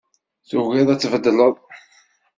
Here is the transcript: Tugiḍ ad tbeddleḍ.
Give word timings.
Tugiḍ 0.49 0.89
ad 0.89 0.99
tbeddleḍ. 0.99 1.55